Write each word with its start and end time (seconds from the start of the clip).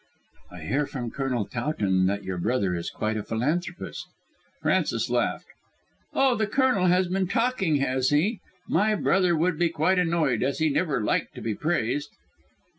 "I 0.51 0.61
hear 0.63 0.87
from 0.87 1.11
Colonel 1.11 1.45
Towton 1.45 2.07
that 2.07 2.23
your 2.23 2.39
brother 2.39 2.73
is 2.73 2.89
quite 2.89 3.17
a 3.17 3.23
philanthropist." 3.23 4.07
Frances 4.59 5.11
laughed. 5.11 5.45
"Oh, 6.11 6.35
the 6.35 6.47
Colonel 6.47 6.87
has 6.87 7.07
been 7.07 7.27
talking, 7.27 7.75
has 7.75 8.09
he? 8.09 8.39
My 8.67 8.95
brother 8.95 9.37
would 9.37 9.59
be 9.59 9.69
quite 9.69 9.99
annoyed, 9.99 10.41
as 10.41 10.57
he 10.57 10.71
never 10.71 11.03
liked 11.03 11.35
to 11.35 11.41
be 11.41 11.53
praised." 11.53 12.09